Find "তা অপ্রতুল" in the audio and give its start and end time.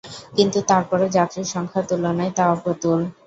2.37-2.99